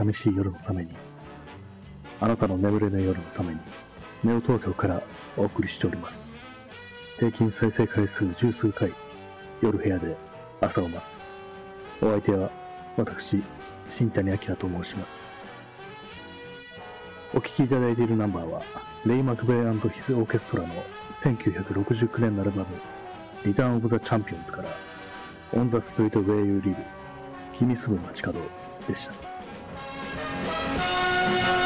[0.00, 0.94] 寂しい夜のために、
[2.20, 3.60] あなたの眠れない夜のために、
[4.24, 5.02] ネオ東京から
[5.36, 6.32] お送りしております。
[7.18, 8.94] 平均再生回数十数回、
[9.60, 10.16] 夜部屋で
[10.62, 11.22] 朝を待つ。
[12.02, 12.50] お相手は
[12.96, 13.42] 私、
[13.90, 15.34] 新谷明と申します。
[17.34, 18.62] お聴きいただいているナンバーは、
[19.04, 20.82] レイ・マクベイヒズ・オーケストラの
[21.22, 22.68] 1969年のアルバム、
[23.44, 24.70] リターン・オブ・ザ・チャンピオンズから、
[25.52, 26.76] オン・ザ・ストリート・ウェイ・ユー・リブ、
[27.58, 28.40] 君住む街角
[28.88, 29.29] でした。
[31.30, 31.59] こ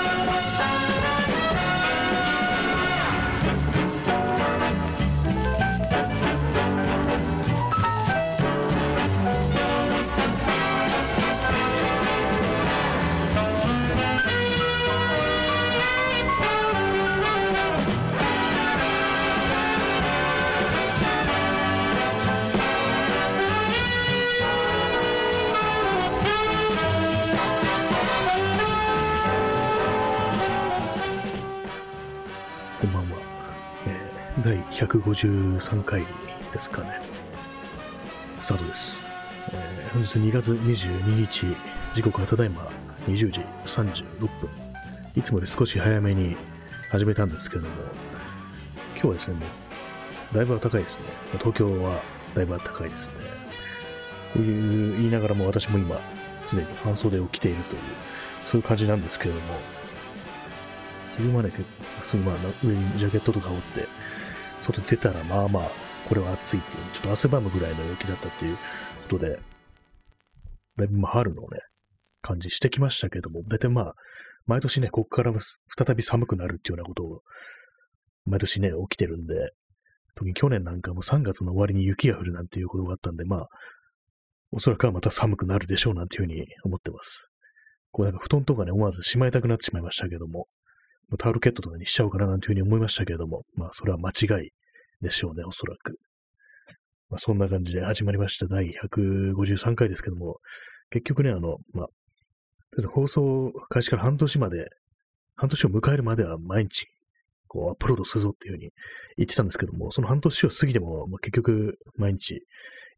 [34.75, 36.05] 153回
[36.53, 37.01] ですかね。
[38.41, 39.09] スタートです。
[39.53, 41.47] えー本日2月22日、
[41.93, 42.69] 時刻はただいま
[43.07, 44.51] 20時36分。
[45.15, 46.37] いつもより少し早めに
[46.91, 47.69] 始めたんですけども、
[48.95, 49.47] 今日はですね、も
[50.33, 51.05] う、だいぶ暖かいですね。
[51.39, 52.03] 東京は
[52.35, 53.17] だいぶ暖かいですね。
[54.33, 56.01] こういう言いながらも私も今、
[56.43, 57.83] すでに半袖を着ているという、
[58.43, 59.61] そういう感じなんですけれども、
[61.17, 61.53] 昼間ね、
[62.01, 63.89] 普通にまあ上にジャケットとか羽織って、
[64.59, 65.71] 外出たらまあまあ、
[66.09, 68.57] これは暑いっていう、ちょっと汗ばむぐらいの陽気だったっていう
[69.03, 69.39] ことで、
[70.77, 71.49] だいぶまあ春のね、
[72.23, 73.95] 感じしてきましたけども、だいたいまあ、
[74.47, 77.23] 毎年ね、ここから再び寒くなるっていうようなことを、
[78.27, 79.53] 毎年ね、起きてるんで、
[80.15, 83.49] 特に去年なんかも3月の終わりに雪が降るなんていうことがあったんで、まあ、
[84.53, 87.33] おそらくはまた寒くなるでしょうなんていうふうに思ってます。
[87.91, 90.47] こうなんか布団とかね、思わずしまいたくなってしまいましたけども、
[91.19, 94.51] タオルケットとかにしちゃおうかななんていうふうに思いましたけれども、まあ、それは間違い
[95.01, 95.99] でしょうね、おそらく。
[97.11, 100.39] まあ、そんな感じで始まりました第153回ですけども、
[100.91, 101.87] 結局ね、あの、まあ、
[102.93, 104.69] 放送開始から半年まで、
[105.37, 106.87] 半年を迎えるまでは毎日、
[107.49, 108.71] こう、アップロードするぞっていうふうに
[109.17, 112.41] 言ってたんですけども、その半年を過ぎても、まあ、結局、毎日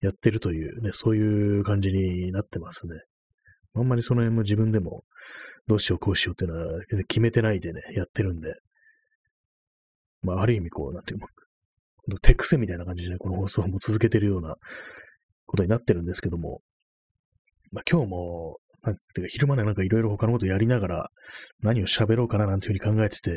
[0.00, 2.94] やってるというね、そういう感じになってますね。
[3.76, 5.04] あんまりその辺も自分でも、
[5.66, 8.54] どうしようこうしようっていうのは決めてないでね、やってるんで。
[10.22, 14.56] まあ、ある意味こう、なんていうの、手癖みたいな感じでね、この放送も続けてるような
[15.46, 16.60] ことになってるんですけども、
[17.72, 21.10] まあ今日も、なんていうか昼間ね、なんかいろいろ他のことやりながら
[21.60, 23.30] 何を喋ろうかななんていうふうに考えてて、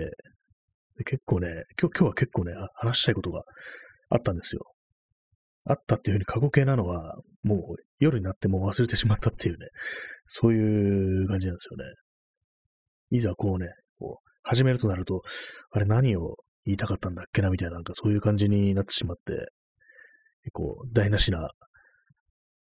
[0.98, 1.48] で結構ね、
[1.82, 3.44] 今日、今日は結構ね、話したいことが
[4.10, 4.64] あったんですよ。
[5.66, 9.68] あったっていうふうに過去形なのは、もう夜になっても忘れてしまったっていうね、
[10.26, 11.84] そういう感じなんですよね。
[13.12, 13.68] いざこうね、
[13.98, 15.22] こう、始めるとなると、
[15.72, 16.36] あれ何を
[16.66, 19.34] 言いたかったんだっけなみたいな、なんかそういう感じになってしまって、
[20.44, 21.50] 結構台無しな、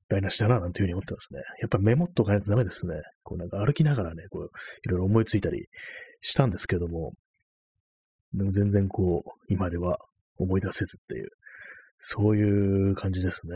[0.07, 1.41] 台無しだな、なんていうふうに思ってますね。
[1.61, 2.95] やっぱメモっとかないとダメですね。
[3.23, 5.67] こうなんか歩きながらね、こう、いろいろ思いついたり
[6.21, 7.13] したんですけども、
[8.33, 9.97] でも全然こう、今では
[10.37, 11.29] 思い出せずっていう、
[11.97, 13.55] そういう感じですね。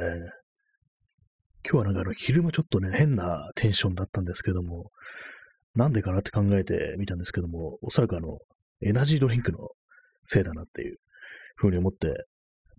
[1.66, 4.92] 今日はなんかあの、昼もちょっとね、変なテンションだったんですけども、
[5.76, 8.40] なんでかなって考えてみたんですけども、おそらくあの、
[8.82, 9.70] エナジードリンクの
[10.24, 10.98] せいだなっていう
[11.56, 12.26] ふうに思って、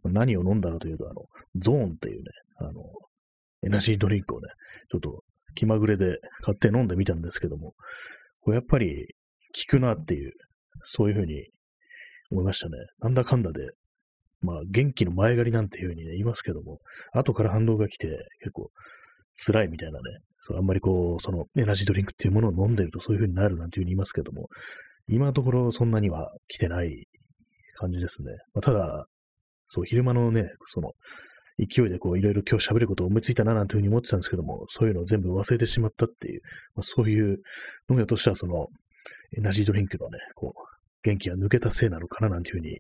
[0.05, 1.27] 何を飲んだかというと、あの、
[1.57, 2.25] ゾーンっていうね、
[2.59, 2.83] あの、
[3.63, 4.49] エナジードリンクをね、
[4.91, 5.25] ちょっと
[5.55, 7.75] 気まぐれで買って飲んでみたんですけども、
[8.41, 9.15] これやっぱり
[9.69, 10.33] 効くなっていう、
[10.85, 11.51] そういうふうに
[12.31, 12.79] 思いましたね。
[13.01, 13.69] なんだかんだで、
[14.43, 16.79] まあ元気の前借りなんていうふうにね、言いますけども、
[17.13, 18.09] 後から反動が来て
[18.41, 18.71] 結構
[19.47, 20.05] 辛いみたいなね、
[20.39, 24.49] そうあんまりこう、そのエナジードリンクっていうものを飲んでるとそういうふうになるなんていうふうに言いますけども、
[25.07, 27.07] 今のところそんなには来てない
[27.75, 28.33] 感じですね。
[28.55, 29.07] まあ、ただ、
[29.67, 30.93] そう、昼間のね、その、
[31.59, 36.41] 勢いでこう、いろいろ今日喋ることを思いついたななんていうふうに思ってたんですけども、そういうのを全部忘れてしまったっていう、
[36.75, 37.39] まあ、そういう
[37.89, 38.69] のがとしてはその、
[39.37, 40.61] エナジードリンクのね、こう、
[41.03, 42.79] 元気が抜けたせいなのかななんていうふうに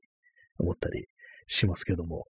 [0.58, 1.06] 思ったり
[1.50, 2.26] しますけども、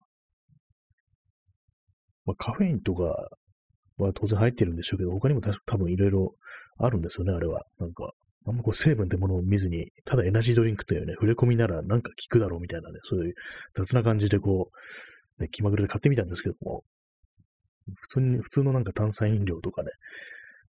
[2.24, 3.04] まあ、カフェインとか
[3.98, 6.34] は当然入ってるんでしょうけど、他にも多分いろいろ
[6.78, 7.62] あるんですよね、あれは。
[7.80, 8.12] なんか、
[8.46, 13.34] あんまこう成分ってものを見ずに、ただエナジードリンクというね、触れ込みならなんか効くだろうみたいなね、そういう
[13.74, 14.70] 雑な感じでこ
[15.38, 16.84] う、ね、気まぐれで買ってみたんですけども、
[17.94, 19.90] 普通に、普通のなんか炭酸飲料とかね、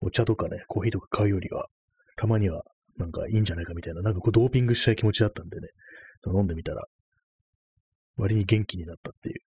[0.01, 1.69] お茶とかね、コーヒーとか買うよりは、
[2.17, 2.63] たまには
[2.99, 5.69] なんかいいんじゃないかみたいな、なんかこうドーピングしたい気持ちだったんでね、
[6.27, 6.85] 飲んでみたら、
[8.17, 9.41] 割に元気になったっていう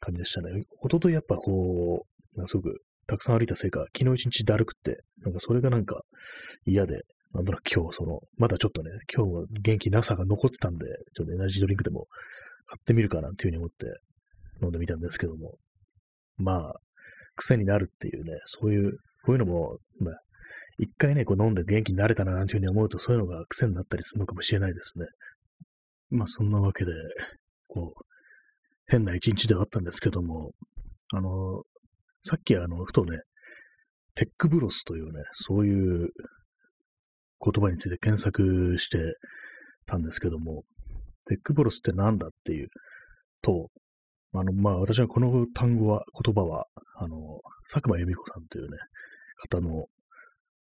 [0.00, 0.64] 感じでしたね。
[0.78, 2.06] ほととやっぱこ
[2.36, 6.02] う、すごくたくさん歩いたせいか、昨日一日だるくって、なんかそれがなんか
[6.66, 7.02] 嫌で、
[7.32, 12.06] なんとなく今日、その、まだちょっとね、今日は元気なさが残ってたんで、ちょっとエナジードリンクでも
[12.66, 13.86] 買ってみるかなっていうふうに思って
[14.62, 15.56] 飲んでみたんですけども、
[16.36, 16.74] まあ、
[17.36, 18.92] 癖になるっていうね、そういう、
[19.24, 20.14] こういうのも、まあ、
[20.78, 25.06] 一回ね、こう飲んで元気になれたななんていうふうに思うと、そういうのが癖になったりするのかもしれないですね。
[26.10, 26.92] まあ、そんなわけで、
[27.74, 28.04] こう、
[28.86, 30.52] 変な一日ではあったんですけども、
[31.12, 31.62] あの、
[32.22, 33.18] さっきあの、ふとね、
[34.14, 36.10] テックブロスというね、そういう
[37.40, 38.98] 言葉について検索して
[39.86, 40.62] たんですけども、
[41.26, 42.68] テックブロスって何だっていう
[43.42, 43.70] と、
[44.32, 46.66] あの、まあ、私はこの単語は、言葉は、
[46.96, 47.16] あの、
[47.70, 48.78] 佐久間由美子さんというね、
[49.50, 49.86] 方の、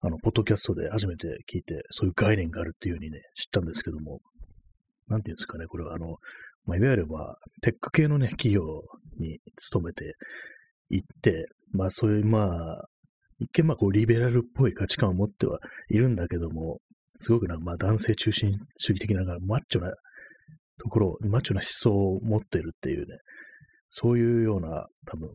[0.02, 4.20] あの、ポッドキャストで初めて聞いて、そういう概念があるっていうふうにね、知ったんですけども、
[5.08, 6.18] なんていうんですかね、これはあの、
[6.66, 8.62] まあ、いわゆるまあ、テック系のね、企業
[9.20, 10.16] に勤めて
[10.90, 12.86] いって、まあそういうまあ、
[13.40, 16.80] 一見まあこうリベラルっぽい価値観を持ってはいるんだけども、
[17.18, 19.94] すごくなんかまあ男性中心主義的なマッチョな
[20.80, 23.18] ところ、マッチョな思想を持ってるっていうね、
[23.90, 25.30] そういうような多分、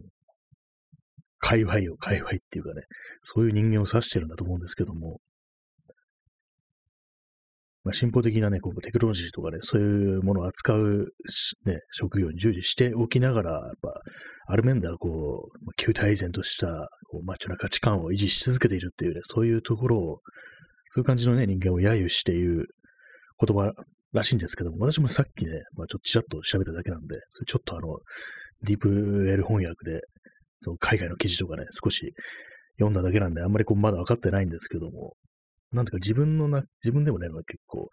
[1.38, 2.82] 界隈を、界隈っていうかね、
[3.22, 5.20] そういう人間を指してるんだと思うんですけども、
[7.88, 11.06] まあ、進歩的なね、こうテクノロジーとかね、そういうものを扱う、
[11.64, 13.94] ね、職業に従事しておきながら、やっぱ、
[14.46, 20.20] ある面ではこう、旧体然としたこうマッチョな価値観を維持し続けているっていうね、そういうところを、
[20.92, 22.66] そういう感じのね、人間を揶揄している
[23.40, 23.70] 言葉
[24.12, 27.96] らしいんですけども、私もさっきね、まあ、ちょっとちらっと調べただけなんで、ちょっとあの、
[28.64, 28.88] ディープ
[29.30, 30.02] L 翻訳で、
[30.60, 32.12] その海外の記事とかね、少し
[32.78, 35.14] 読んだだけなんで、あんまりこうまだ分かってないんですけども、
[35.72, 37.88] なんていうか自分のな、自分でもね、結構、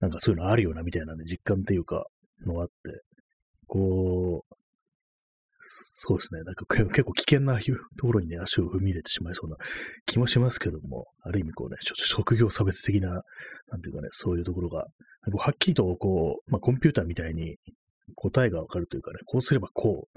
[0.00, 2.06] なんかそういうのあるよな、みたいなね、実感っていうか、
[2.44, 2.74] のがあって、
[3.66, 4.54] こう、
[5.64, 9.56] そうですね、なんか 結構危険なところにね、足を踏み入れてしまいそうな
[10.06, 13.22] 気もしますけども、ある意味こうね、ちょっと職業差別的な、
[13.68, 14.86] なんていうかね、そういうところが、
[15.38, 17.58] はっきりとこう、まあコンピューターみたいに
[18.16, 20.08] 答えがわかるというかね、こうすればこ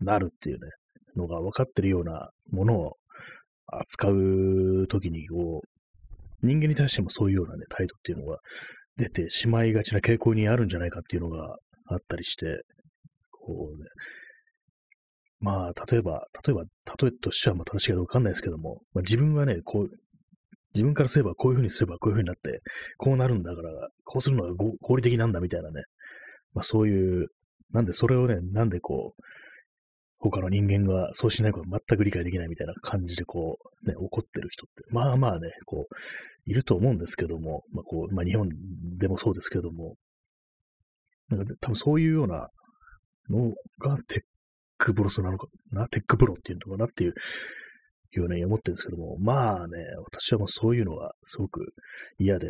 [0.00, 0.70] うなるっていうね、
[1.14, 2.96] のが分かってるようなものを
[3.66, 5.68] 扱うときに、こう、
[6.44, 8.38] 人間に対してもそういうようなね、態度っていうのが
[8.96, 11.56] 出てしまいがちな傾向にあるんじゃないかっていうのが
[11.86, 12.62] あったりして、
[13.30, 13.84] こうね、
[15.40, 19.88] まあ、例えば、例えば、例えとしてはまあ正しいかどうかわかんないですけども、まあ、自分はね、こう、
[20.74, 22.60] 自分からすればこういうふうにすればこういうふうになって、
[22.96, 25.82] こうなるんだから、こうするのが合理的なんだみたいなね、
[26.52, 27.28] まあそういう、
[27.72, 29.22] なんでそれをね、なんでこう、
[30.30, 38.48] 他の人間がそうしないこと全く理解できないみたいな感じでこう、ね、怒ってる人って、まあまあね、こう、いると思うんですけども、まあこう、まあ日本
[38.96, 39.96] でもそうですけども、
[41.28, 42.48] なんか多分そういうような
[43.28, 44.22] のがテッ
[44.78, 51.74] クブロスなのかな、テックブロっていうのかなっていう、いうように思ってるんですけども、まあね、私はもうそういうのがすごく
[52.18, 52.46] 嫌で、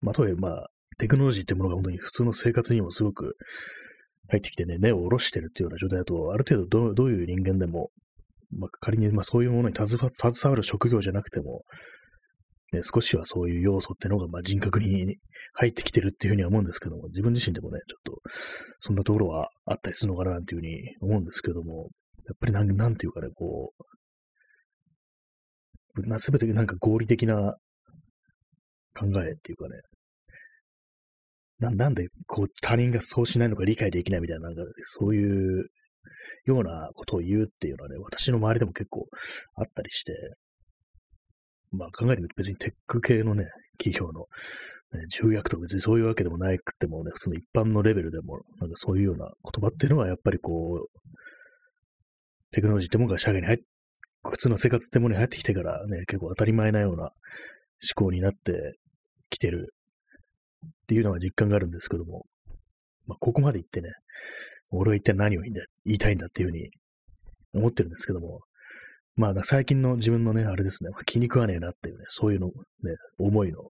[0.00, 0.66] まあとはいえまあ、
[0.98, 3.36] テクノロジーってものが本当に普通の生活にもすごく
[4.28, 5.98] 入ってきてね、根を下ろしてるっていうような状態。
[5.98, 7.90] だと、ある程度どどういう人間でも、
[8.50, 9.98] まあ、仮にまあそういうものに携
[10.50, 11.64] わる職業じゃなくても、
[12.72, 15.16] ね、少しはそういう要素っていうのがまあ人格に
[15.54, 18.20] 入ってきてるっていうふうには思うんですけども、自分自身でもね、ちょっと
[18.80, 21.88] そんなところはあったりするのかななんていうふうに思うんですけども、
[22.26, 23.72] やっぱりなんなんていうかね、こ
[26.06, 27.56] う、すべてなんか合理的な
[28.94, 29.80] 考えっていうかね、
[31.58, 35.66] ななんでこう他人がそうしないのか理解できないみたいな、なんかそういう
[36.44, 39.06] ようなことを言うっていうのはね、私の周りでも結構
[39.56, 40.12] あったりして、
[41.72, 43.46] まあ考えてみると別にテック系のね、
[43.78, 44.26] 企業の、
[44.92, 51.00] ね、重役とか別にそういうわけでもなくてもね、普通の一般のレベルでも、なんかそういうような言葉っていうのはやっぱりこう、
[52.52, 53.58] テクノロジーってものが社会に入っ、
[54.24, 57.12] 普通の生活ってものに入ってきてからね、結構当たり前なような思
[57.94, 58.78] 考になって
[59.30, 59.74] きてる
[60.66, 62.26] っていうのが実感があるんですけども、
[63.06, 63.90] まあ、ここまで言ってね、
[64.70, 65.52] 俺は一体何を言
[65.84, 66.70] いたいんだっていうふうに
[67.54, 68.40] 思ってるんですけども、
[69.16, 72.52] まあ、最近の自分のね、あれですね、気に食わねえなっていうね、そういうの、ね、
[73.18, 73.64] 思いの、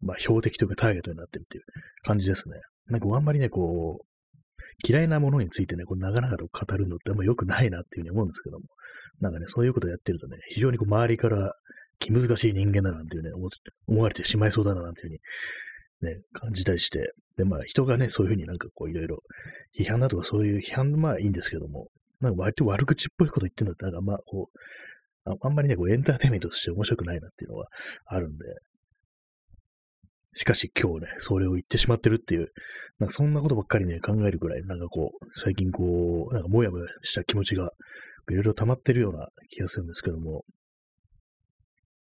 [0.00, 1.64] まあ、標的というかターゲットになってるっていう
[2.02, 2.56] 感じですね。
[2.86, 4.06] なんかあんまりね、こう、
[4.86, 8.66] 嫌いなものについてね、こう長々と語るのってあんま良くないなっていうふうに思うんですけども、
[9.20, 11.52] なんかね、そういうことをやってるとね、非常にこう周りから
[11.98, 13.30] 気難しい人間だなんていうね、
[13.86, 15.18] 思われてしまいそうだななんていうふうに
[16.02, 19.22] ね、感じたりして、で、まあ人がね、そういうふうになんかこういろいろ
[19.78, 21.88] 批判だとかそういう批判まあいいんですけども、
[22.20, 27.66] なんか割と悪口っぽいこと言ってんだってなんかまあこう、ああんまりね、こうエンターテイメントとして面白くないなっていうのが
[28.06, 28.44] あるんで、
[30.34, 32.52] しかし今日ね、それを言ってしまってるっていう、
[32.98, 37.70] なんかそんなことばっかりね、考えるぐらい、なんかこう、最近こう、なんかもやもやした気持ちが、
[38.30, 40.44] いろいろ溜まってるような気がするんですけども、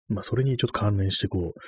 [0.09, 1.59] まあ、それにちょっと関連して、こう、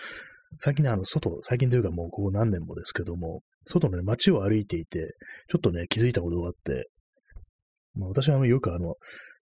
[0.57, 5.15] 最近ね、あの、外、最近というかもうここ何年もですけども、外のね、街を歩いていて、
[5.47, 6.89] ちょっとね、気づいたことがあって、
[7.95, 8.95] まあ、私はよくあの、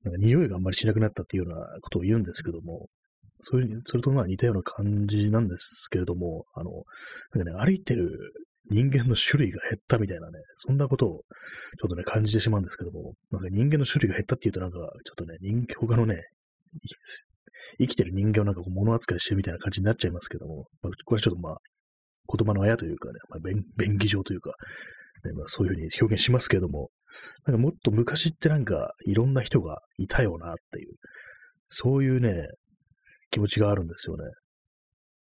[0.05, 2.89] なんか匂いがあんまりしなくなったっていうようなことを言うんですけども、
[3.39, 6.71] そういう、それとまあ似たような感じなんですけれども、あの、
[7.35, 8.33] なんかね、歩いてる
[8.71, 16.23] 人間の種類が減ったみたいなね、そんなことをちょっとね、感じてしまうんですけども、なんか人間の種類が減ったっていうとなんか、ちょっとね、人他のね、
[17.79, 21.57] 生きてる人間をなんかこう物扱いしてるみたいな感じになっちゃいますけども、まあ、これはちょっとまあ、
[22.37, 24.53] 言葉のあやというかね、まあ、便便宜上というか、
[25.25, 26.91] ねまあ、そういうふうに表現しますけども、
[27.47, 30.95] なんかもっと昔ってなんかいろんな人がいたよなっていう、
[31.69, 32.49] そういうね、
[33.31, 34.25] 気持ちがあるんですよね。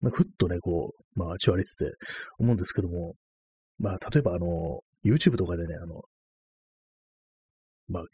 [0.00, 1.92] まあ、ふっとね、こう、まあ、街を歩いてて
[2.38, 3.14] 思うんですけども、
[3.78, 6.02] まあ、例えばあの、YouTube とかでね、あの、
[7.88, 8.04] まあ、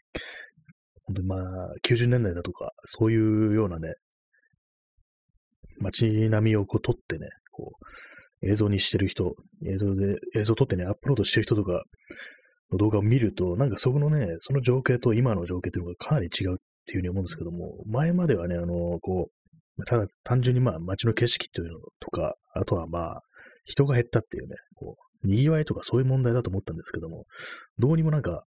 [1.05, 1.39] 本当にまあ、
[1.87, 3.93] 90年代だとか、そういうようなね、
[5.79, 7.73] 街並みをこう撮ってね、こ
[8.41, 9.33] う、映像にしてる人、
[9.65, 11.83] 映像で、映像撮ってね、アップロードしてる人とか
[12.71, 16.55] の動画を見ると、なんかそこのね、その情景と今の情景というのがかなり違うっ
[16.85, 23.21] ていうふうに思うんですけども、前まではね、あの、こう、ただ単純にまあ街の景色というのとか、あとはまあ、
[23.65, 27.25] 人が減ったっていうね、こう、賑わいとかそういう問題だと思ったんですけども、
[27.77, 28.43] どうにもなんか、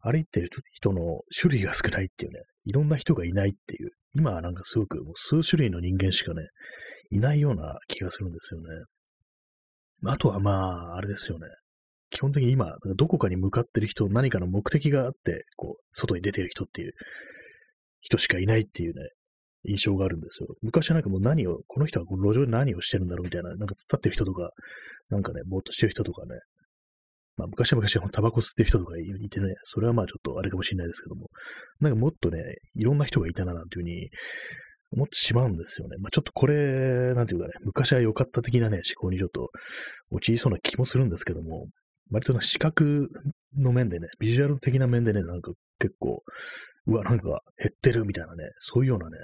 [0.00, 6.48] 歩いてる人の種類が少ないっていうね、いろんな人がいないっていう、今はなんかすごくもう数種類の人間しかね、
[7.10, 8.66] いないような気がするんですよね。
[10.06, 11.46] あとはまあ、あれですよね。
[12.10, 16.92] 基本的に今、どこかに向かってる人、何かの目的があって、こう、外に出てる人っていう
[18.00, 19.10] 人しかいないっていうね、
[19.64, 20.48] 印象があるんですよ。
[20.62, 24.50] 昔はなんかもう何を、この人はこ路上で何をしてるんだろうみたいな、なんか突っ立ってる人とか、
[25.10, 26.36] なんかね、ぼーっとしてる人とかね、
[27.38, 31.28] まあ昔は昔はタバコ吸ってる人とかいてね、それはまあちょっとあれかもしれないですけども、
[31.80, 32.42] なんかもっとね、
[32.74, 34.08] いろんな人がいたななんていうふうに
[34.92, 35.96] 思ってしまうんですよね。
[35.98, 39.48] まあちょっとこれ、なんていうかね、昔は良かった的なね、思考にちょっと
[40.10, 41.66] 陥りそうな気もするんですけども、
[42.10, 43.08] 割と視覚
[43.56, 46.22] の面でね、ビジュアル的な面でね、なんか結構、
[46.86, 49.16] うわ、なんか減ってるみたいなね、そういうようなね、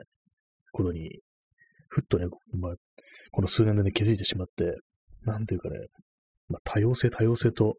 [0.72, 1.10] ことに、
[1.88, 2.74] ふっとね、まあ、
[3.30, 4.74] この数年でね、気づいてしまって、
[5.22, 5.76] なんていうかね、
[6.54, 7.74] まあ、多様性、多様性と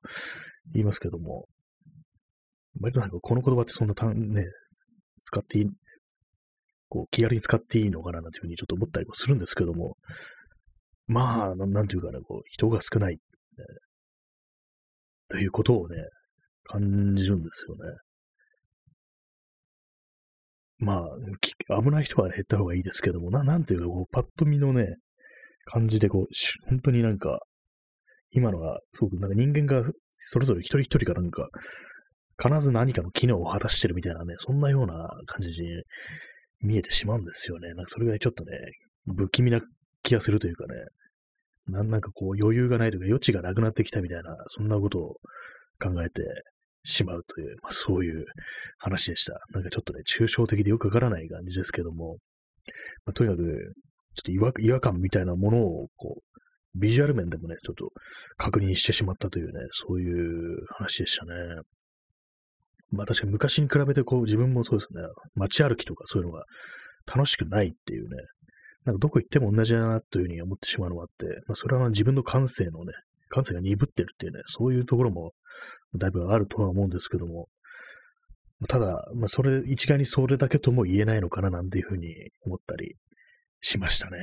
[0.74, 1.48] 言いますけども、
[2.82, 4.46] 割となんかこの言葉ってそんな単、ね、
[5.24, 5.66] 使っていい、
[6.90, 9.96] こう、気軽に使っていいのかななんていうふうにちょっと思ったりもするんですけども、
[11.08, 13.20] まあ、なんていうかね、こう、人が少ない、ね、
[15.30, 15.96] ということをね、
[16.64, 17.98] 感じるんですよね。
[20.78, 21.06] ま
[21.70, 24.98] あ、危ない人は減った方がいいですけども、な、なんていうか、こう、パッと見のね、
[25.64, 26.26] 感じで、こう、
[26.68, 27.40] 本当になんか、
[28.36, 31.48] 今のは、すごくなんか人間がそれぞれ一人一人がなんか、
[32.38, 35.84] 必ず何かの機能を果たしてるみたいなね、そんなような感じに
[36.62, 37.70] 見えてしまうんですよね。
[37.74, 38.52] なんかそれがちょっとね、
[39.16, 39.62] 不気味な
[40.04, 40.74] 気がするというかね、
[41.68, 45.16] なんなんかこう余裕がないというか余地がなくなってきたみたいな、そんなことを
[45.80, 46.22] 考えて
[46.84, 48.26] しまうという、まあ、そういう
[48.78, 49.40] 話でした。
[49.52, 52.18] なんかちょっとね、抽象的でよくわからない感じですけども、
[53.06, 53.44] まあ、とにかく、
[54.16, 56.40] ちょっと違和違和感みたいなものを、こう、
[56.76, 57.92] ビジュアル面でもね、ちょっと
[58.38, 61.32] 確認してしまったというね、そういう話でしたね。
[62.92, 65.02] まあ確かに昔に比べてこう自分もそうですね、
[65.36, 66.44] 街歩きとかそういうのが
[67.08, 68.18] 楽しくないっていうね、
[68.86, 72.94] なんかどこ行っても同じだなというふうに思ってしまうのがあって、まあそれは自分の感性のね、
[73.30, 75.32] 感性が鈍ってるっていうね、そういうところも
[75.96, 77.48] だいぶあるとは思うんですけども、
[78.68, 82.08] ただ、まあそれ、一概にそれだけとも言えないのかななんていうふうに
[82.46, 82.96] 思ったり
[83.60, 84.18] しましたね。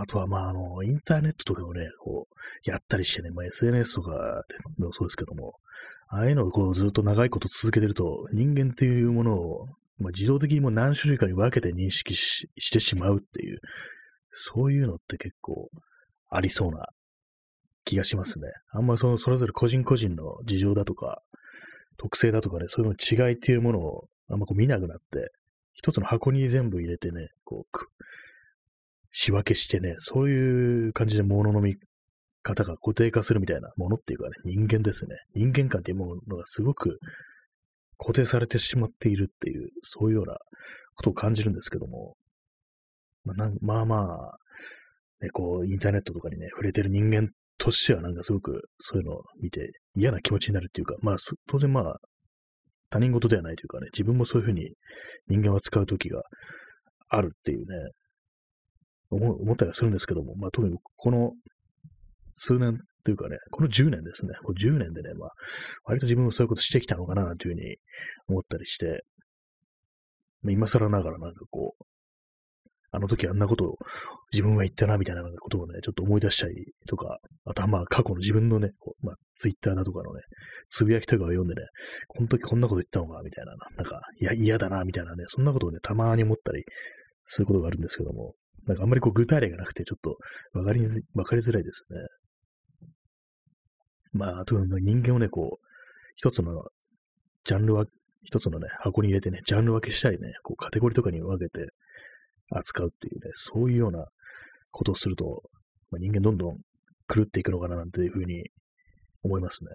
[0.00, 4.44] あとは、まあ、あの、インターネットとかをね、こう、やったりしてね、まあ、SNS とか
[4.78, 5.54] でもそうですけども、
[6.08, 9.66] ああいうのをこうずっと長いこと続けてると、人間っていうものを、
[9.98, 13.58] まあ、自動的にも何種類かに分けて認識してしまうっていう、
[14.30, 15.68] そういうのって結構
[16.28, 16.86] ありそうな
[17.84, 18.48] 気がしますね。
[18.72, 21.22] あんまその、それぞれ個人個人の事情だとか、
[21.96, 25.32] 特性だとかね、そういうの違いっていうものをあんまこう見なくなって、
[25.72, 27.78] 一つの箱に全部入れてね、こう、
[29.18, 31.76] 仕分けしてね、そういう感じで物の見
[32.42, 35.16] 方が固定化するみたいなものっていうかね、人間ですね。
[35.34, 36.98] 人間観っていうものがすごく
[37.96, 40.36] 固定されてしまっているっていう、そういうような
[40.96, 42.14] ことを感じるんですけども、
[43.24, 44.38] まあ、まあまあ、
[45.22, 51.16] ね、こう、インターネットとかにね、触れてる人間としてはなんかすごくそういうのを見て嫌な気持ちになるっていうか、まあ、
[51.48, 51.96] 当然まあ、
[52.90, 54.72] 他人事ではないというかね、自分もそういうふうに
[55.26, 56.20] 人間は使うときが
[57.08, 57.64] あるっていうね、
[59.10, 61.32] 思ったりはするんですけども、まあ、特にこの
[62.32, 65.30] 数年というかね、この10年ですね、こう10年でね、まあ、
[65.84, 67.76] 割と自分もそういうことしてきたのかな、というふうに
[68.28, 69.04] 思ったりして、
[70.42, 71.84] まあ、今更ながらなんかこう、
[72.92, 73.76] あの時あんなことを
[74.32, 76.54] 自分は言ったな、みたいなことをね、ちょっと思い出したり
[76.88, 78.70] とか、あとはまあ過去の自分のね、
[79.02, 80.20] まあツイッターだとかのね、
[80.68, 81.62] つぶやきとかを読んでね、
[82.08, 86.64] この時こんなこと言ったのか、みたいな、なんか、いや、嫌だな、みたいなね、そんなことをね、たまに思ったり
[87.24, 88.34] することがあるんですけども、
[88.66, 90.16] なんかあんまりこう具体例がなくて、ちょっと
[90.58, 91.98] わかりづわかりづらいですね。
[94.12, 95.66] まあ、とにかく人間をね、こう、
[96.16, 96.64] 一つの
[97.44, 97.84] ジャンルは、
[98.24, 101.68] 一つのね、箱に入れてね、ジャンル分けしたりね、こうカテゴリーとかに分けて
[102.50, 104.06] 扱うっていうね、そういうような
[104.72, 105.42] ことをすると、
[105.90, 106.56] まあ、人間どんどん
[107.08, 108.48] 狂っていくのかななんていうふうに
[109.22, 109.70] 思いますね。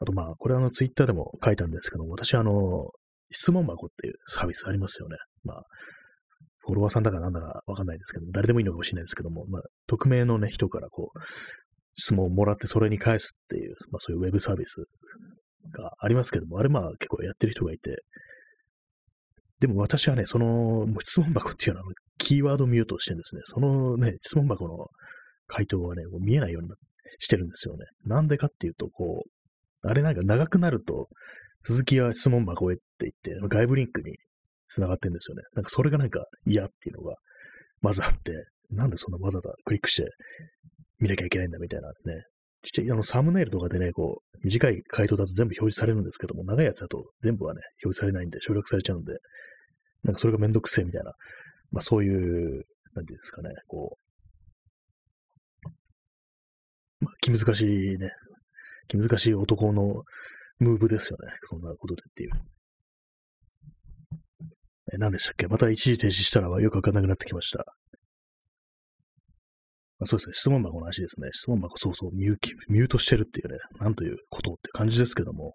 [0.00, 2.90] あとまあ、これはあのツイッターでも書いたんですけども、私はあの、
[3.30, 5.16] 質問箱っていうサービスありますよね。
[5.44, 5.62] まあ、
[6.64, 11.18] フォロワーさんだかなんだかわかんないですけど誰でもいいのかもしれないですけども、まあ、匿名のね、人からこう、
[11.96, 14.84] 質問をもらってそれに返すっていう、まあそういうウェブサービス
[15.72, 18.02] がありますけども、あれまあ結構やってる人がいて、
[19.60, 21.86] でも私はね、その質問箱っていうのは
[22.18, 23.42] キーワードミュートしてるんですね。
[23.44, 24.86] そのね、質問箱の
[25.46, 26.70] 回答はね、もう見えないように
[27.18, 27.84] してるんですよね。
[28.04, 31.08] なんでかっていうと、こう、あれなんか長くなると、
[31.62, 34.16] 続きは質問箱へって言って、外部リンクに
[34.72, 35.42] 繋がってるんですよね。
[35.54, 37.16] なんかそれがなんか嫌っていうのが、
[37.80, 40.08] まずあって、なんでそんなわざわざクリックして
[40.98, 41.94] 見なきゃいけないんだみたいなね。
[42.62, 49.14] ちっちゃい、あの、サムネイルとかでね、こう、短い回答だと全部表示されるんですけども、長いやつだと全部はね、表示されないんで、省略されちゃうんで、
[50.04, 51.12] なんかそれがめんどくせえみたいな、
[51.72, 52.64] まあそういう、
[52.94, 53.96] なんていうんですかね、こ
[57.00, 58.10] う、まあ気難しいね、
[58.88, 60.04] 気難しい男の
[60.58, 61.32] ムーブですよね。
[61.42, 62.30] そんなことでっていう。
[64.94, 65.46] え、何でしたっけ？
[65.46, 67.64] また一時停止したらよくわかんなくなってきました。
[69.98, 71.28] まあ、そうですね、質問箱の話ですね。
[71.32, 72.10] 質問箱、そうそう。
[72.16, 72.36] ミュ、
[72.68, 75.52] ミュートしてるっていうね、なんということって感じですけども、やっ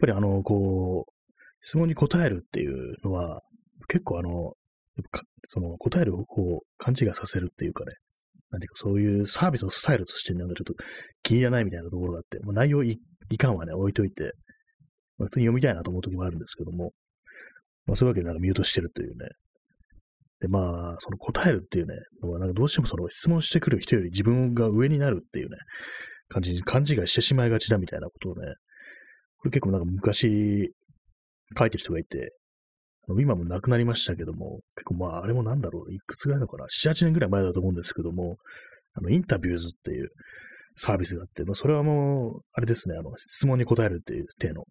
[0.00, 1.12] ぱりあの、こう、
[1.60, 3.42] 質問に答えるっていうのは、
[3.88, 4.54] 結構あの、
[5.44, 7.94] その答える方法を勘違いさせるっていうかね、
[8.50, 10.74] なんていうかそういうサービスのスタイルとしてなんかちょっと
[11.22, 12.98] 気に入らないみたいなところがあって、まあ、内容い
[13.30, 14.32] いかんはね、置いといて、
[15.16, 16.90] まあ、普通に読みたいなと思う時もあるんですけども、
[17.90, 19.26] まあ、そういうわけでなんかミュートしてるというね。
[20.40, 25.56] で、まあ、その答えるっていうね、のはなんかどうしてもその質問してくる人より自分が上になるっていうね、
[26.28, 28.54] 感じに勘違いしてしまいがちだみたいなことをね、
[29.38, 30.72] これ結構なんか昔
[31.58, 32.32] 書いてる人がいて、
[33.18, 38.36] 今も亡くなりましたけども、結構まあ、あれもなんだろう、いくつぐらいのかな、7、8年ぐらい前だと思うんですけども、
[38.94, 40.10] あの、インタビューズっていう
[40.76, 44.62] サービスがあって、まあ、それはもう、あれですね、あの、質問に答えるっていう体の、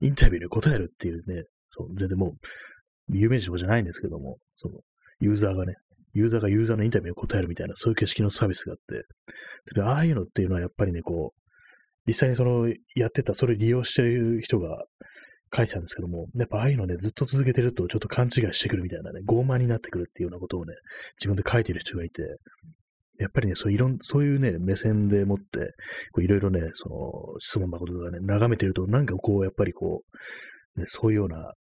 [0.00, 4.80] インタビューに答えるっていうね、そう、全然もう、有名人とかじゃないんですけども、その、
[5.20, 5.74] ユーザーがね、
[6.12, 9.02] ユーザーがユーザーのインタビューに答えるみたいな、そういう形式のサービスがあって、
[9.74, 11.40] でああいうのっていうのはやっぱりね、こう、
[12.06, 14.84] 実際にその、やってた、それ利用してる人が
[15.54, 20.74] 書いてたんですけども、やっぱああいうのね、ずっと続けてるとちょっと勘違いしてくるみたいなね、傲慢になってくるっていうようなことをね、
[21.18, 22.22] 自分で書いてる人がいて、
[23.18, 25.74] やっぱりね、そういろん、そういうね、目線でもって、
[26.22, 30.02] いろいろね、その、質問箱とかね、眺めてると、なんかこう、やっぱりこ
[30.76, 31.52] う、ね、そういうような、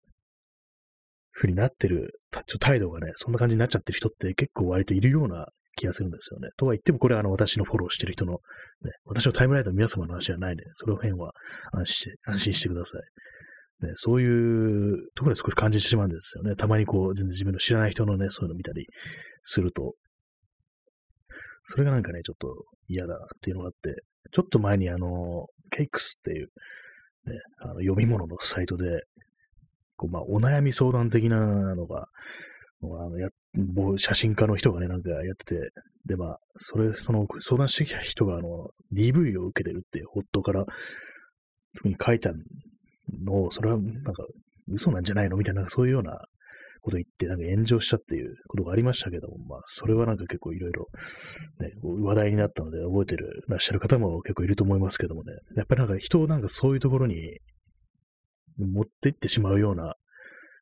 [1.39, 5.47] ふうになってる、ちょ態度がね、そんな感じになっちゃってる人って結構割といるような
[5.77, 6.49] 気がするんですよね。
[6.57, 10.63] とは言っても、これはあの、私のフォローしてる人の、ね、私のタイムラインの皆様の話じゃないね。
[10.73, 11.31] その辺は
[11.71, 13.85] 安心安心してください。
[13.87, 16.57] ね、そういうところで少し感じてしまうんですよね。
[16.57, 18.85] たまにこう、全然自分の知らない人のね、そういうの見たり
[19.41, 19.93] すると、
[21.63, 26.47] それがなんかね、ちょっと嫌だっていうのがあって、ちょっと前にあの、ケイクスっていう、
[27.25, 29.03] ね、あの読み物のサイトで、
[29.99, 32.07] こうまあ、お悩み相談的なのが、
[32.81, 33.27] あのや
[33.97, 35.69] 写真家の人がね、なんかやってて、
[36.05, 40.65] で、まあ、それ、その相談してきた人が、あの、DV を受けてるって、夫から、
[41.83, 42.31] に書いた
[43.25, 44.23] のを、それはなんか、
[44.69, 45.35] 嘘なんじゃないの？
[45.35, 46.25] みたいな、そういうような
[46.81, 50.87] こと言って、なんか炎上したっていうことがありましたけども、まあ、それはなんか結構いろいろ、
[51.59, 57.39] ね、話題になったので覚えてる、らっしゃる方も結構いると思いますけどもね、やっぱりなんか人をなんかそういうところに
[58.65, 59.95] 持っていってしまうような、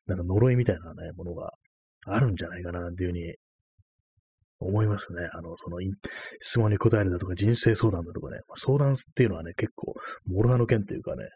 [0.06, 1.52] なんか呪いみたいなね、ものが
[2.06, 3.34] あるんじゃないかな、なんていうふうに
[4.60, 5.28] 思いますね。
[5.32, 5.78] あの、その、
[6.40, 9.94] 質問に答えるだとか、人生相談だとかね、相談っていうのはね、結構、
[10.26, 11.28] モロハの件というかね、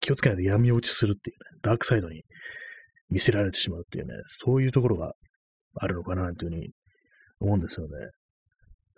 [0.00, 2.24] 気をつけないと闇落ちするっていうね、ダークサイドに
[3.10, 5.14] 魅せられてしまうっていうね、そういうところが
[5.76, 6.70] あるのかな、なんていうふうに
[7.40, 7.92] 思うんですよね。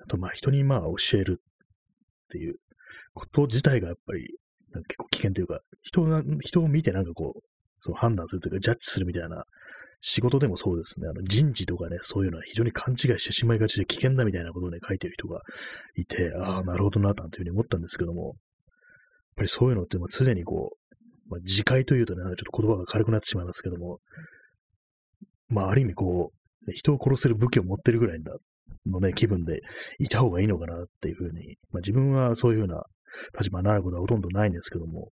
[0.03, 2.57] あと、まあ、人にまあ、教えるっていう
[3.15, 4.37] こと自体がやっぱり、
[4.83, 7.41] 結構危険というか、人が、人を見てなんかこう、
[7.81, 9.45] その判断するというか、ジャッジするみたいな
[10.01, 15.41] 仕事でもそうですね、あの人事とかね、そういうのは非常に勘違いしてしまいがちで危険だみたいなことをね、書いてる人が
[15.97, 18.35] いて、ああ、なるほどな、なんていうふうに思ったんですけども、やっ
[19.37, 23.99] ぱりそういうのって、まあ、常にこう、まあ、自戒というとね、ちょっと言葉が軽くなってしまいますけども、
[25.49, 26.33] まあ、ある意味こ
[26.67, 28.33] う、人を殺せる武器を持ってるぐらいだ
[28.87, 29.61] のね、気分で
[29.99, 32.85] いた方がいいのかなっていうふうに、まあ、自分はそういうふうな
[33.38, 35.11] 立場になることはほとんどないんですけども、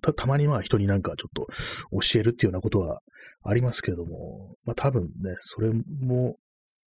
[0.00, 1.46] た、たまにまあ人になんかちょっと
[1.92, 3.00] 教えるっていうようなことは
[3.44, 6.36] ありますけれども、まあ多分ね、それも、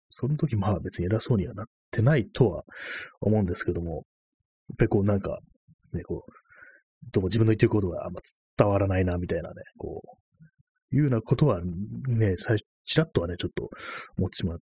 [0.09, 2.63] その時まあ別に偉そうにはなってないとは
[3.19, 4.05] 思うんですけども、
[4.69, 5.39] やっぱりこうなんか、
[5.93, 6.31] ね、こう、
[7.11, 8.21] どうも自分の言ってることがあんま
[8.57, 13.69] 伝わらないな、みたいなね、こう、いうようなことはね、最初、ちらっとはね、ちょっと
[14.17, 14.61] 思ってしまう。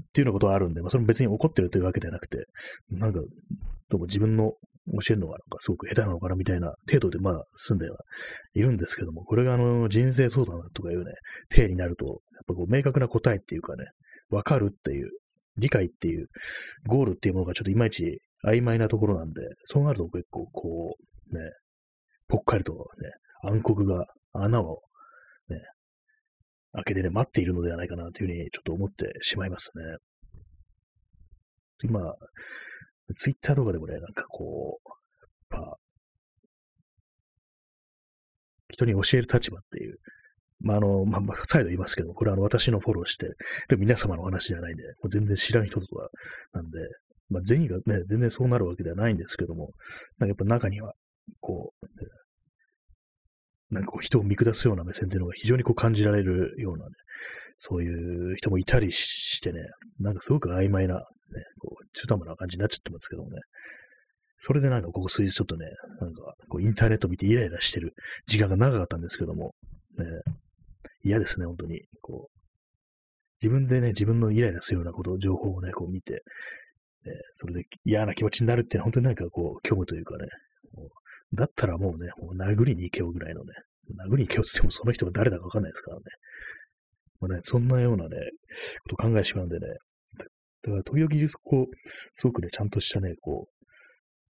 [0.00, 2.46] っていうようなことはあるんで、まあそれも別に怒ってるというわけではなくて、
[2.90, 3.20] なんか、
[3.90, 4.52] どうも自分の
[5.02, 7.98] 教えるのがなんかすごく下手なのかなみたいな程度でまあ住んでは
[8.54, 11.12] いるんですけども、これがあの人生相談とかいうね、
[11.48, 13.84] 体になると、やっぱこう明確な答えっていうかね、
[14.30, 15.10] わかるっていう、
[15.56, 16.28] 理解っていう、
[16.86, 20.96] ゴールっていうものがちょっといまいち曖昧なところなんで、そうなると結構こ
[21.32, 21.50] う、ね、
[22.28, 22.78] ぽっかりとね、
[23.42, 24.80] 暗黒が穴を、
[26.72, 29.82] 開けてね、待っているのではないかなというふうにちょっと思ってしまいますね。
[31.84, 32.00] 今、
[33.16, 35.76] ツイッターとかでもね、なんかこう、やっぱ、
[38.70, 39.98] 人に教える立場っていう、
[40.60, 43.28] まあ、あの、まあ、再度言いますけども、これはあの、私のフォローして、
[43.68, 46.08] で皆様の話じゃないんで、もう全然知らん人とか
[46.52, 46.78] なんで、
[47.30, 49.70] まあ、善意がね、全然そうなるわけではないんですけども、
[50.18, 50.94] なんかやっぱ中には、
[51.40, 51.86] こう、
[53.70, 56.92] なんかこう人を見下すような目線っていうのが非常にこう感じられるようなね、
[57.56, 59.60] そういう人もいたりしてね、
[60.00, 63.38] なんかすごく曖昧なね、こう、中途半端な感じになっちゃってますけどもね。
[64.40, 65.66] それでなんかここ数日ちょっとね、
[66.00, 67.94] なんかこうインターネット見てイライラしてる
[68.26, 69.54] 時間が長かったんですけども、
[69.98, 70.04] ね、
[71.02, 71.82] 嫌ですね、本当に。
[72.00, 72.38] こう、
[73.42, 76.18] 自分でね、自分のイライラするようなこと、情報をね、こう見て、ね、
[77.32, 80.26] それで嫌な気持ちになるっていうのは本当になんかこう、虚無というかね、
[81.34, 83.52] だったらもうね、もう殴りに行けよぐらいのね、
[84.08, 86.02] 殴りに行けよって言ってもその人が誰だかわかんないですからね。
[87.20, 88.16] まあね、そんなようなね、
[88.88, 89.66] こと考えしまうんでね、
[90.62, 91.66] だから時々こう、
[92.14, 93.64] すごくね、ちゃんとしたね、こう、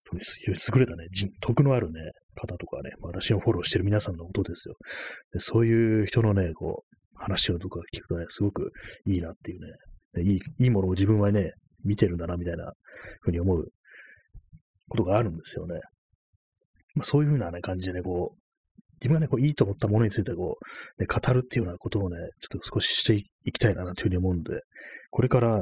[0.03, 1.07] そう優れたね、
[1.41, 4.75] 徳のあるね、方とかね、私をフォローしてる皆さんのことですよ。
[5.31, 8.71] でそういう人のね、こう、話をとか聞くとね、すごく
[9.05, 9.59] いいなっていう
[10.21, 11.53] ね、いい、いいものを自分はね、
[11.85, 12.73] 見てるんだな、みたいな
[13.21, 13.65] ふうに思う
[14.89, 15.79] ことがあるんですよね。
[16.95, 18.37] まあ、そういうふうなね、感じでね、こう、
[19.01, 20.57] 自分がね、こう、いいと思ったものについてこ
[20.97, 24.61] う、ね、語るっていうようなことをね、ちょっと少ししていきたいな、というふうに思うんで、
[25.11, 25.61] これから、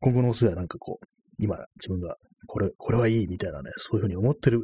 [0.00, 1.06] 今後のお世代なんかこう、
[1.38, 4.62] 今、自分が、これ、これはいいみたいなね、そういうふうに思ってる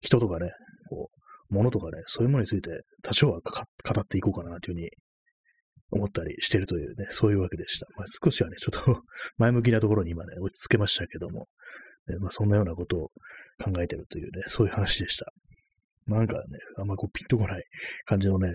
[0.00, 0.50] 人とかね、
[0.88, 2.70] こう、ものとかね、そういうものについて
[3.02, 4.90] 多少は語っていこうかな、というふうに
[5.90, 7.86] 思ったりしてるというね、そういうわけでした。
[7.96, 9.02] まあ、少しはね、ちょっと
[9.38, 11.48] 前向きなところに今ね、落ち着けましたけども、
[12.08, 13.10] ね、まあ、そんなようなことを
[13.62, 15.32] 考えてるというね、そういう話でした。
[16.06, 16.40] なんかね、
[16.78, 17.64] あんまこうピンとこない
[18.04, 18.52] 感じのね、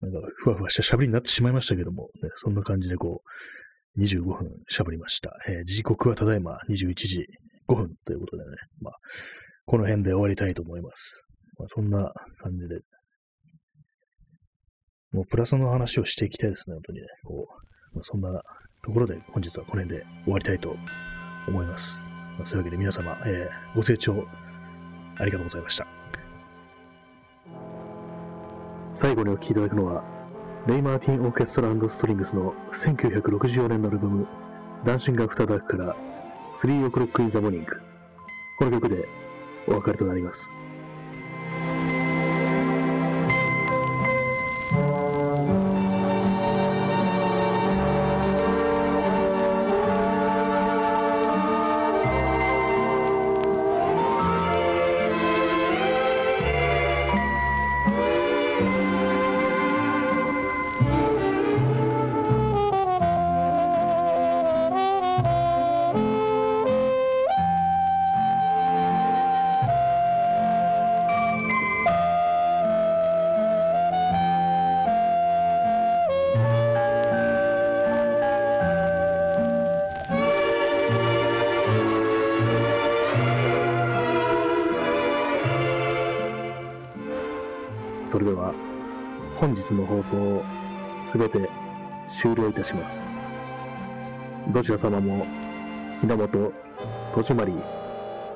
[0.00, 3.22] なんかふわふわした喋りになってしまいましたけども、ね、そんな感じでこ
[3.96, 5.30] う、25分喋りました。
[5.48, 7.26] えー、時刻はただいま21時
[7.68, 8.50] 5分ということでね、
[8.80, 8.94] まあ、
[9.64, 11.26] この辺で終わりたいと思います。
[11.58, 12.80] まあ、そんな感じで、
[15.12, 17.06] もうプラスの話をしていきたいですね、本当にね。
[17.24, 17.46] こ
[17.92, 18.42] う、まあ、そんな
[18.82, 20.74] ところで本日はこの辺で終わりたいと
[21.46, 22.10] 思います。
[22.10, 24.26] まあ、そういうわけで皆様、えー、ご清聴
[25.18, 26.01] ありがとうございました。
[28.92, 30.04] 最後にお聴きいただくのは、
[30.66, 34.26] レイ・マーティン・オーケストラストリングスの1964年のアルバム、
[34.84, 35.96] ダンシング・アフター・ダークから、
[36.60, 37.80] 3オクロック・イン・ザモーニング。
[38.58, 39.08] この曲で
[39.66, 40.46] お別れとなります。
[88.12, 88.52] それでは
[89.40, 90.44] 本日の放送を
[91.10, 91.48] すべて
[92.20, 93.08] 終了いたします。
[94.52, 95.24] どちら様も
[96.02, 96.52] 日の本、
[97.14, 97.54] 戸締まり、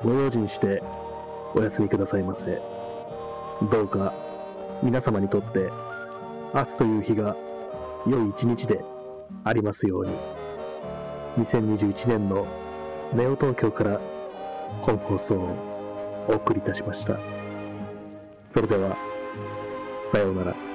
[0.03, 0.81] ご用心して
[1.53, 2.59] お休みくださいませ。
[3.71, 4.15] どうか
[4.81, 5.69] 皆様にとって
[6.55, 7.35] 明日という日が
[8.07, 8.83] 良い一日で
[9.43, 10.13] ありますように。
[11.45, 12.47] 2021年の
[13.13, 14.01] ネオ東京から
[14.81, 17.19] 本放送をお送りいたしました。
[18.49, 18.97] それでは、
[20.11, 20.66] さようなら。